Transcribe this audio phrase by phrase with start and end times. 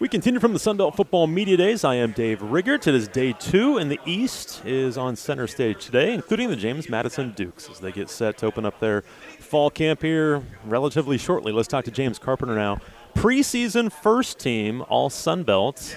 [0.00, 1.84] We continue from the Sunbelt Football Media Days.
[1.84, 2.88] I am Dave Riggert.
[2.88, 6.88] It is day two, and the East is on center stage today, including the James
[6.88, 9.02] Madison Dukes as they get set to open up their
[9.38, 11.52] fall camp here relatively shortly.
[11.52, 12.80] Let's talk to James Carpenter now.
[13.14, 15.96] Preseason first team, all Sunbelt.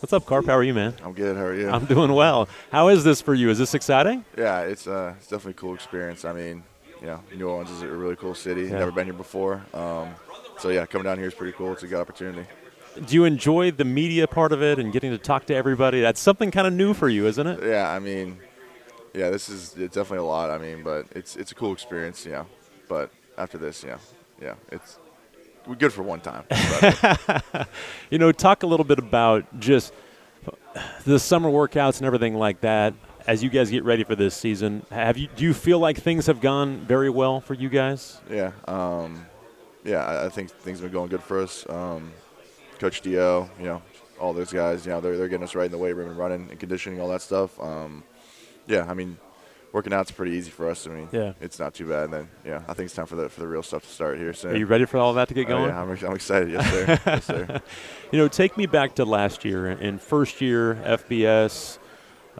[0.00, 0.44] What's up, Carp?
[0.44, 0.94] How are you, man?
[1.02, 1.34] I'm good.
[1.34, 1.70] How are you?
[1.70, 2.48] I'm doing well.
[2.70, 3.48] How is this for you?
[3.48, 4.26] Is this exciting?
[4.36, 6.26] Yeah, it's uh, it's definitely a cool experience.
[6.26, 6.62] I mean,
[7.00, 8.64] you know, New Orleans is a really cool city.
[8.64, 8.78] Yeah.
[8.78, 9.64] Never been here before.
[9.72, 10.10] Um,
[10.58, 11.72] so yeah, coming down here is pretty cool.
[11.72, 12.46] It's a good opportunity.
[13.06, 16.00] Do you enjoy the media part of it and getting to talk to everybody?
[16.00, 17.62] That's something kind of new for you, isn't it?
[17.62, 18.38] Yeah, I mean,
[19.14, 20.50] yeah, this is it's definitely a lot.
[20.50, 22.46] I mean, but it's it's a cool experience, you know.
[22.88, 23.98] But after this, yeah,
[24.40, 24.98] yeah, it's
[25.66, 26.44] we're good for one time.
[28.10, 29.92] You know, talk a little bit about just
[31.04, 32.94] the summer workouts and everything like that.
[33.26, 36.26] As you guys get ready for this season, have you do you feel like things
[36.26, 38.18] have gone very well for you guys?
[38.30, 39.26] yeah, um,
[39.84, 41.68] yeah, I, I think things have been going good for us.
[41.68, 42.12] Um,
[42.78, 43.82] Coach Dio, you know,
[44.20, 46.18] all those guys, you know, they're they're getting us right in the weight room and
[46.18, 47.58] running and conditioning, all that stuff.
[47.60, 48.02] Um,
[48.66, 49.16] yeah, I mean,
[49.72, 50.86] working out's pretty easy for us.
[50.86, 51.32] I mean, Yeah.
[51.40, 52.04] it's not too bad.
[52.04, 54.18] And then, yeah, I think it's time for the for the real stuff to start
[54.18, 54.52] here soon.
[54.52, 55.68] Are you ready for all that to get Oh, going?
[55.70, 56.50] yeah, I'm, I'm excited.
[56.50, 57.00] Yes, sir.
[57.06, 57.60] yes, sir.
[58.12, 61.78] You know, take me back to last year in first year FBS.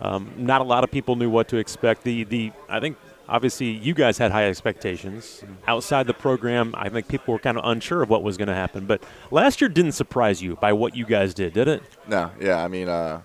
[0.00, 2.04] Um, not a lot of people knew what to expect.
[2.04, 2.96] The the I think
[3.28, 5.42] obviously you guys had high expectations.
[5.66, 8.54] Outside the program, I think people were kind of unsure of what was going to
[8.54, 8.86] happen.
[8.86, 11.82] But last year didn't surprise you by what you guys did, did it?
[12.06, 13.22] No, yeah, I mean, uh,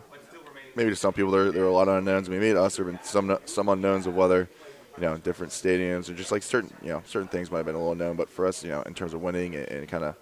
[0.76, 2.30] maybe to some people there there are a lot of unknowns.
[2.30, 4.50] Maybe to us there have been some some unknowns of whether,
[4.98, 7.76] you know, different stadiums or just like certain you know certain things might have been
[7.76, 8.16] a little known.
[8.16, 10.16] But for us, you know, in terms of winning and, and kind of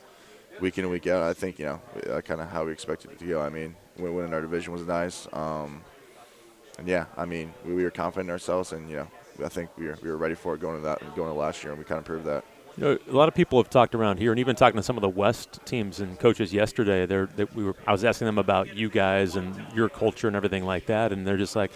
[0.60, 3.12] week in and week out, I think you know uh, kind of how we expected
[3.12, 3.42] it to go.
[3.42, 5.28] I mean, winning our division was nice.
[5.34, 5.82] Um,
[6.78, 9.08] and yeah, I mean, we, we were confident in ourselves, and you know,
[9.44, 11.64] I think we were we were ready for it going to that going to last
[11.64, 12.44] year, and we kind of proved that.
[12.78, 14.98] You know, a lot of people have talked around here, and even talking to some
[14.98, 17.06] of the West teams and coaches yesterday.
[17.06, 20.36] They're, they, we were, I was asking them about you guys and your culture and
[20.38, 21.72] everything like that, and they're just like,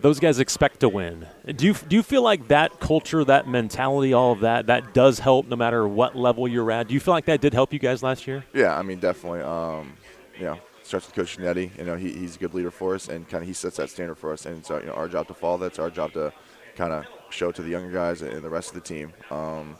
[0.00, 1.26] those guys expect to win.
[1.46, 5.18] Do you do you feel like that culture, that mentality, all of that, that does
[5.18, 6.86] help no matter what level you're at?
[6.88, 8.44] Do you feel like that did help you guys last year?
[8.54, 9.40] Yeah, I mean, definitely.
[9.40, 9.94] Um,
[10.38, 11.76] you know, starts with Coach Cignetti.
[11.76, 13.90] You know, he, he's a good leader for us, and kind of he sets that
[13.90, 14.46] standard for us.
[14.46, 15.66] And it's our, you know, our job to follow that.
[15.66, 16.32] It's our job to
[16.78, 19.12] kind of show to the younger guys and the rest of the team.
[19.30, 19.76] Um,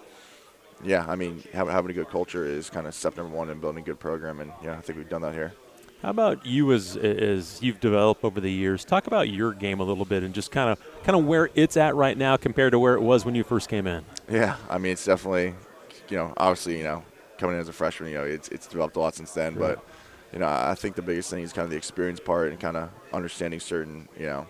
[0.84, 3.58] yeah, I mean, having, having a good culture is kind of step number one in
[3.60, 5.54] building a good program, and yeah, I think we've done that here.
[6.02, 8.84] How about you as as you've developed over the years?
[8.84, 11.76] Talk about your game a little bit and just kind of kind of where it's
[11.76, 14.04] at right now compared to where it was when you first came in.
[14.30, 15.54] Yeah, I mean, it's definitely,
[16.08, 17.02] you know, obviously, you know,
[17.38, 19.56] coming in as a freshman, you know, it's, it's developed a lot since then.
[19.56, 19.74] Right.
[19.74, 19.84] But,
[20.32, 22.76] you know, I think the biggest thing is kind of the experience part and kind
[22.76, 24.46] of understanding certain, you know,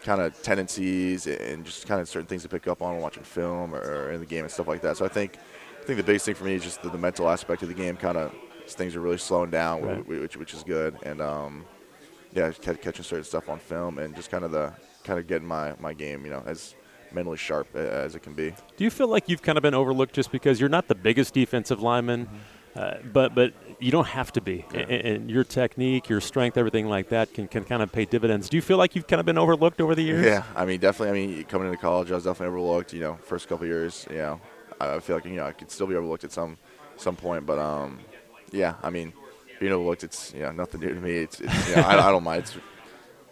[0.00, 3.22] kind of tendencies and just kind of certain things to pick up on when watching
[3.22, 4.96] film or in the game and stuff like that.
[4.96, 5.36] So I think,
[5.80, 7.74] I think the biggest thing for me is just the, the mental aspect of the
[7.74, 7.96] game.
[7.96, 8.34] Kind of
[8.66, 9.98] things are really slowing down, Right.
[10.04, 10.96] wh- which which is good.
[11.02, 11.64] And um,
[12.32, 14.72] yeah, catching certain stuff on film and just kind of the
[15.04, 16.74] kind of getting my my game, you know, as
[17.12, 18.54] mentally sharp as it can be.
[18.76, 21.34] Do you feel like you've kind of been overlooked just because you're not the biggest
[21.34, 22.28] defensive lineman,
[22.76, 24.80] uh, but but you don't have to be, Yeah.
[24.80, 28.48] and, and your technique, your strength, everything like that can, can kind of pay dividends.
[28.48, 30.24] Do you feel like you've kind of been overlooked over the years?
[30.26, 31.08] Yeah, I mean, definitely.
[31.22, 32.92] I mean, coming into college, I was definitely overlooked.
[32.92, 34.40] You know, first couple years, you know,
[34.80, 36.58] I feel like you know I could still be overlooked at some
[36.96, 37.98] some point, but um,
[38.52, 39.12] yeah, I mean,
[39.58, 41.16] being overlooked, it's you know nothing new to me.
[41.18, 42.40] It's, it's you know, I, I don't mind.
[42.42, 42.56] It's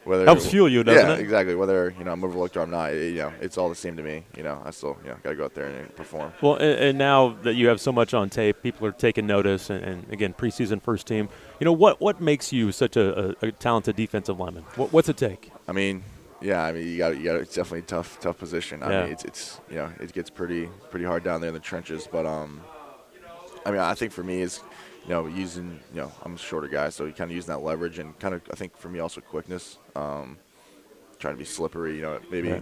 [0.08, 1.20] whether Helps fuel you, doesn't yeah, it?
[1.20, 1.54] exactly.
[1.54, 3.96] Whether you know I'm overlooked or I'm not, it- you know, it's all the same
[3.96, 4.24] to me.
[4.36, 6.32] You know, I still you know got to go out there and perform.
[6.42, 9.70] Well, and, and now that you have so much on tape, people are taking notice,
[9.70, 11.28] and, and again, preseason first team.
[11.60, 14.64] You know what what makes you such a, a, a talented defensive lineman?
[14.76, 15.52] What, what's it take?
[15.68, 16.02] I mean,
[16.40, 18.82] yeah, I mean, you got, you got, it's definitely a tough, tough position.
[18.82, 19.02] I Yeah.
[19.04, 22.08] mean, it's, it's, you know, it gets pretty, pretty hard down there in the trenches.
[22.10, 22.60] But, um,
[23.66, 24.60] I mean, I think for me is,
[25.04, 27.98] you know, using, you know, I'm a shorter guy, so kind of using that leverage
[27.98, 30.38] and kind of, I think for me also quickness, um,
[31.18, 31.96] trying to be slippery.
[31.96, 32.60] You know, maybe,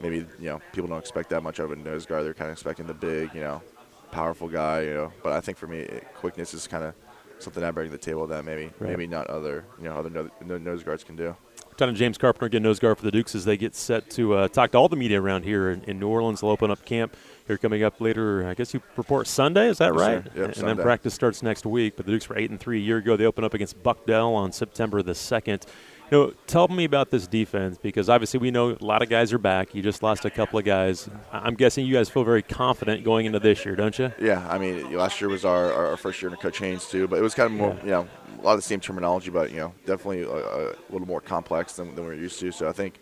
[0.00, 2.24] maybe, you know, people don't expect that much out of a nose guard.
[2.24, 3.62] They're kind of expecting the big, you know,
[4.10, 4.82] powerful guy.
[4.82, 6.94] You know, but I think for me, it, quickness is kind of
[7.38, 8.90] something I bring to the table that maybe, Right.
[8.90, 11.36] maybe not other, you know, other no, no, nose guards can do.
[11.78, 14.48] To James Carpenter, again, nose guard for the Dukes as they get set to uh,
[14.48, 16.40] talk to all the media around here in, in New Orleans.
[16.40, 17.16] They'll open up camp
[17.46, 18.44] here coming up later.
[18.48, 20.14] I guess you report Sunday, is that Yes, sir.
[20.16, 20.24] right?
[20.34, 21.94] Yep, and then practice starts next week.
[21.96, 23.16] But the Dukes were eight and three a year ago.
[23.16, 25.66] They open up against Bucknell on September the second.
[26.10, 29.32] You know, tell me about this defense because obviously we know a lot of guys
[29.32, 29.72] are back.
[29.72, 31.08] You just lost a couple of guys.
[31.32, 34.10] I'm guessing you guys feel very confident going into this year, don't you?
[34.20, 37.20] Yeah, I mean, last year was our, our first year under Coach Haines too, but
[37.20, 37.84] it was kind of more, Yeah.
[37.84, 38.08] you know,
[38.38, 40.28] a lot of the same terminology, but you know, definitely a,
[40.70, 42.52] a little more complex than, than we're used to.
[42.52, 43.00] So I think,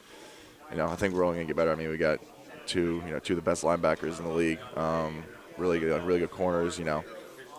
[0.71, 1.73] you know, I think we're only gonna get better.
[1.73, 2.21] I mean, we got
[2.67, 5.23] two, you know, two of the best linebackers in the league, um,
[5.56, 6.79] really good, really good corners.
[6.79, 7.05] You know,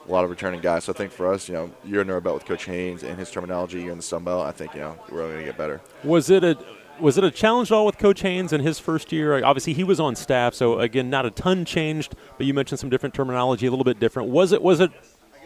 [0.08, 0.86] a lot of returning guys.
[0.86, 3.18] So I think for us, you know, you're in our belt with Coach Haines and
[3.18, 3.82] his terminology.
[3.82, 4.46] You're in the Sun Belt.
[4.46, 5.82] I think you know we're only going to get better.
[6.04, 6.58] Was it a
[7.00, 9.44] was it a challenge at all with Coach Haines in his first year?
[9.44, 12.16] Obviously, he was on staff, so again, not a ton changed.
[12.38, 14.30] But you mentioned some different terminology, a little bit different.
[14.30, 14.92] Was it was it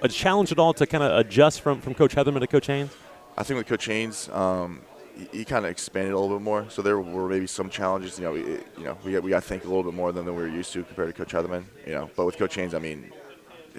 [0.01, 2.91] a challenge at all to kind of adjust from from Coach Hetherman to Coach Haines?
[3.37, 4.81] I think with Coach Haines, um,
[5.15, 6.65] he, he kind of expanded a little bit more.
[6.69, 8.17] So there were maybe some challenges.
[8.19, 10.11] You know, we, you know, we got, we got to think a little bit more
[10.11, 11.63] than, than we were used to compared to Coach Hetherman.
[11.85, 13.11] You know, but with Coach Haines, I mean,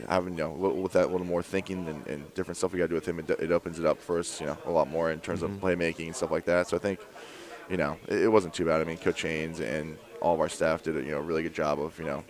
[0.08, 2.88] having you know with that little more thinking and, and different stuff we got to
[2.88, 5.10] do with him, it, it, opens it up for us, you know, a lot more
[5.10, 5.54] in terms mm-hmm.
[5.54, 6.68] of playmaking and stuff like that.
[6.68, 7.00] So I think,
[7.68, 8.80] you know, it, it, wasn't too bad.
[8.80, 11.54] I mean, Coach Haines and all of our staff did a you know really good
[11.54, 12.24] job of you know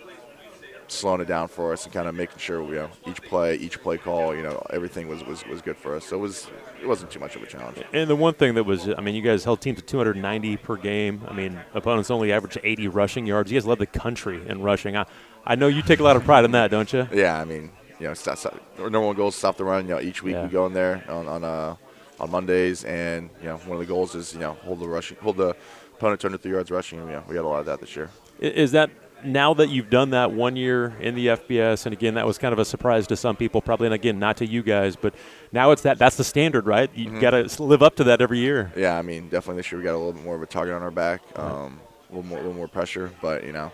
[0.92, 3.80] slowing it down for us and kind of making sure you know each play, each
[3.82, 6.04] play call, you know, everything was, was, was good for us.
[6.04, 6.48] So it was
[6.80, 7.82] it wasn't too much of a challenge.
[7.92, 10.76] And the one thing that was, I mean, you guys held teams to 290 per
[10.76, 11.22] game.
[11.28, 13.50] I mean, opponents only averaged 80 rushing yards.
[13.50, 14.96] You guys led the country in rushing.
[14.96, 15.06] I,
[15.44, 17.08] I know you take a lot of pride in that, don't you?
[17.12, 19.86] Yeah, I mean, you know, stop, stop, number one goal is stop the run.
[19.86, 20.44] You know, each week yeah.
[20.44, 21.76] we go in there on on uh,
[22.20, 25.16] on Mondays, and you know, one of the goals is you know hold the rushing,
[25.18, 25.56] hold the
[25.94, 26.98] opponent to 103 yards rushing.
[27.00, 28.10] You know, we got a lot of that this year.
[28.40, 28.90] Is that
[29.24, 32.52] now that you've done that one year in the FBS, and again, that was kind
[32.52, 35.14] of a surprise to some people, probably, and again, not to you guys, but
[35.52, 36.90] now it's that that's the standard, right?
[36.94, 37.20] You mm-hmm.
[37.20, 38.72] got to live up to that every year.
[38.76, 40.74] Yeah, I mean, definitely this year we got a little bit more of a target
[40.74, 41.80] on our back, um,
[42.10, 43.72] a little more, a little more pressure, but you know,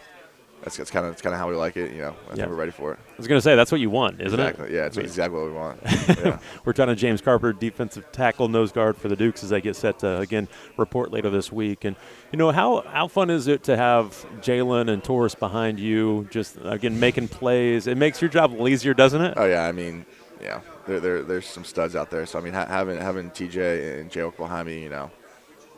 [0.62, 1.92] that's, that's kind of that's kind of how we like it.
[1.92, 2.98] You know, I think we're ready for it.
[3.10, 4.68] I was going to say that's what you want, isn't exactly.
[4.68, 4.72] it?
[4.72, 5.80] Yeah, it's exactly what we want.
[6.18, 6.38] Yeah.
[6.64, 9.76] we're talking to James Carpenter, defensive tackle, nose guard for the Dukes, as they get
[9.76, 11.84] set to again report later this week.
[11.84, 11.94] And
[12.32, 16.58] you know how how fun is it to have Jalen and Taurus behind you, just
[16.62, 17.86] again making plays?
[17.86, 19.34] It makes your job a little easier, doesn't it?
[19.36, 20.06] Oh yeah, I mean,
[20.40, 22.26] yeah, there, there there's some studs out there.
[22.26, 25.10] So I mean, ha- having having TJ and Jay behind me, you know,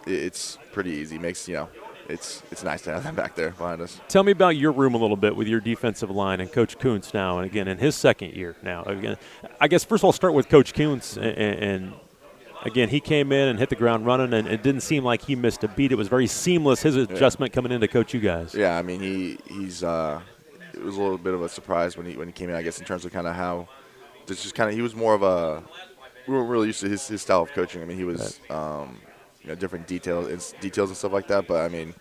[0.06, 1.19] it, it's pretty easy.
[1.19, 1.69] Makes you know
[2.10, 4.00] it's it's nice to have them back there behind us.
[4.08, 7.14] Tell me about your room a little bit with your defensive line and Coach Kuntz
[7.14, 8.82] now, and again in his second year now.
[8.84, 9.16] Again,
[9.60, 11.92] I guess first of all, start with Coach Kuntz, and, and
[12.64, 15.36] again he came in and hit the ground running, and it didn't seem like he
[15.36, 15.92] missed a beat.
[15.92, 17.54] It was very seamless his adjustment yeah.
[17.54, 18.54] coming in to coach you guys.
[18.54, 20.20] Yeah, I mean he he's uh,
[20.74, 22.56] it was a little bit of a surprise when he when he came in.
[22.56, 23.68] I guess in terms of kind of how
[24.26, 25.62] this just kind of he was more of a
[26.26, 27.82] we weren't really used to his, his style of coaching.
[27.82, 28.40] I mean he was.
[28.48, 28.56] Right.
[28.56, 28.98] Um,
[29.42, 31.46] you know different details details and stuff like that.
[31.46, 31.94] But I mean,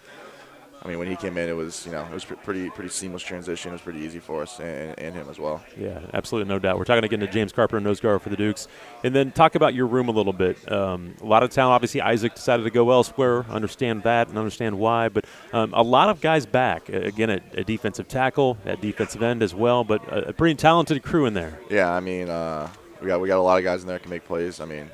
[0.81, 3.24] I mean when he came in, it was you know it was pretty pretty seamless
[3.24, 3.69] transition.
[3.69, 5.63] It was pretty easy for us and, and him as well.
[5.77, 6.77] Yeah, absolutely, no doubt.
[6.77, 8.68] We're talking again to James Carpenter, nose guard for the Dukes,
[9.03, 10.71] and then talk about your room a little bit.
[10.71, 11.74] Um, a lot of talent.
[11.74, 13.45] Obviously, Isaac decided to go elsewhere.
[13.50, 17.63] Understand that and understand why, but um, a lot of guys back again at, a
[17.63, 19.83] defensive tackle, at defensive end as well.
[19.83, 21.59] But a, a pretty talented crew in there.
[21.69, 22.30] Yeah, I mean.
[22.30, 22.69] Uh,
[23.01, 24.59] we got we got a lot of guys in there that can make plays.
[24.59, 24.89] I mean,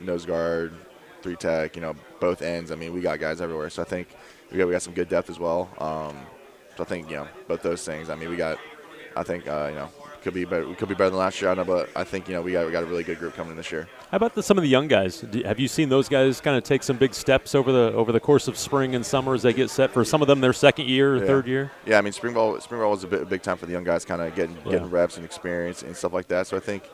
[0.00, 0.74] nose guard,
[1.24, 2.70] three tech, you know, both ends.
[2.70, 3.70] I mean, we got guys everywhere.
[3.70, 4.08] So I think
[4.52, 5.70] we got we got some good depth as well.
[5.78, 6.16] Um,
[6.76, 8.10] so I think you know both those things.
[8.10, 8.58] I mean, we got.
[9.16, 9.88] I think uh, you know
[10.22, 10.68] could be better.
[10.68, 11.50] We could be better than last year.
[11.50, 13.34] I know, but I think you know we got we got a really good group
[13.34, 13.88] coming in this year.
[14.10, 15.20] How about the, some of the young guys?
[15.20, 18.12] Do, have you seen those guys kind of take some big steps over the over
[18.12, 20.52] the course of spring and summer as they get set for some of them their
[20.52, 21.26] second year or yeah.
[21.26, 21.70] third year?
[21.86, 23.72] Yeah, I mean spring ball spring ball was a, bit, a big time for the
[23.72, 24.72] young guys, kind of getting yeah.
[24.72, 26.46] getting reps and experience and stuff like that.
[26.46, 26.84] So I think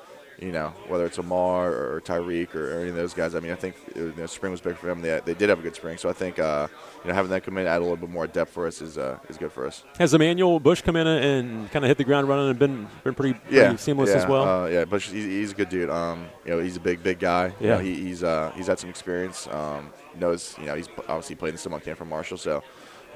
[0.41, 3.35] you know, whether it's Amar or Tyreek or, or, any of those guys.
[3.35, 5.03] I mean, I think you know, spring was big for them.
[5.03, 6.67] They, they did have a good spring, so I think uh,
[7.05, 8.97] you know having them come in add a little bit more depth for us is
[8.97, 9.85] uh, is good for us.
[9.99, 13.15] Has Emmanuel Bush come in and kind of hit the ground running and been been
[13.15, 14.65] pretty, pretty yeah, seamless yeah, as well?
[14.65, 15.91] Uh, yeah, Bush he's, he's, a good dude.
[15.91, 17.53] Um, you know, he's a big big guy.
[17.61, 19.47] Yeah, you know, he, he's uh, he's had some experience.
[19.49, 22.63] Um, knows you know he's obviously played in summer camp from Marshall, so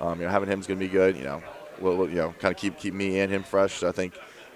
[0.01, 1.17] um, you know having him is going to be good.
[1.17, 1.43] You know,
[1.81, 3.75] we'll, we'll you know kind of keep keep me and him fresh.
[3.75, 4.15] So I think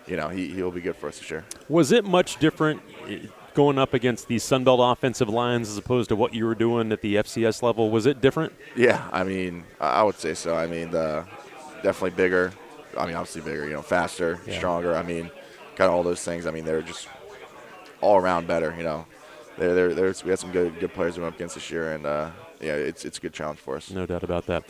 [0.09, 1.45] you know, he, he'll be good for us this year.
[1.69, 2.81] Was it much different
[3.55, 7.01] going up against these Sunbelt offensive lines as opposed to what you were doing at
[7.03, 7.91] the FCS level?
[7.91, 8.53] Was it different?
[8.77, 10.57] Yeah, I mean, I would say so.
[10.57, 11.27] I mean, the
[11.83, 12.53] definitely bigger.
[12.97, 13.67] I mean, obviously bigger.
[13.67, 14.57] You know, faster, yeah.
[14.59, 14.97] stronger.
[14.97, 15.31] I mean,
[15.77, 16.47] kind of all those things.
[16.47, 17.09] I mean, they're just
[18.01, 18.75] all around better.
[18.77, 19.07] You know,
[19.57, 21.93] they're, they're, they're, we had some good good players we went up against this year,
[21.93, 23.91] and uh, yeah, it's it's a good challenge for us.
[23.91, 24.65] No doubt about that.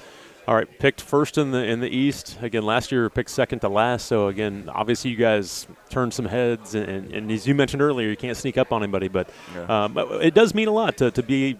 [0.48, 2.62] All right, picked first in the in the East again.
[2.62, 4.06] Last year, picked second to last.
[4.06, 8.08] So again, obviously, you guys turned some heads, and, and, and as you mentioned earlier,
[8.08, 9.08] you can't sneak up on anybody.
[9.08, 9.84] But yeah.
[9.84, 11.58] um, it does mean a lot to, to be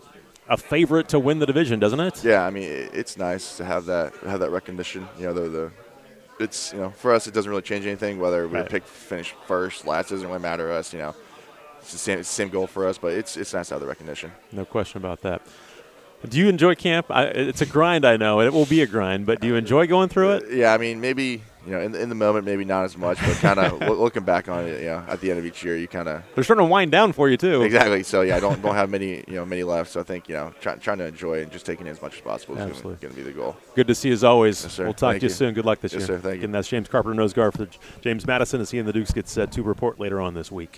[0.49, 2.25] a favorite to win the division, doesn't it?
[2.25, 2.63] Yeah, I mean,
[2.95, 5.07] it's nice to have that have that recognition.
[5.19, 5.73] You know, the, the
[6.41, 8.71] it's you know for us, it doesn't really change anything whether we right.
[8.71, 10.95] pick finish first, last doesn't really matter to us.
[10.95, 11.15] You know,
[11.79, 13.83] it's the same it's the same goal for us, but it's it's nice to have
[13.83, 14.33] the recognition.
[14.51, 15.43] No question about that.
[16.27, 17.07] Do you enjoy camp?
[17.11, 19.27] I, it's a grind, I know, and it will be a grind.
[19.27, 20.53] But do you enjoy going through it?
[20.53, 23.37] Yeah, I mean, maybe you know, in, in the moment, maybe not as much, but
[23.37, 25.87] kind of looking back on it, you know, at the end of each year, you
[25.87, 27.63] kind of they're starting to wind down for you too.
[27.63, 28.03] Exactly.
[28.03, 29.93] So yeah, I don't don't have many you know many left.
[29.93, 32.15] So I think you know try, trying to enjoy and just taking it as much
[32.15, 33.57] as possible is going to be the goal.
[33.75, 34.63] Good to see you as always.
[34.63, 34.85] Yes, sir.
[34.85, 35.55] We'll talk Thank to you, you soon.
[35.55, 36.07] Good luck this yes, year.
[36.07, 36.45] Sir, thank you.
[36.45, 37.69] And that's James Carpenter, nose guard for
[38.01, 40.77] James Madison, as he and the Dukes get set to report later on this week.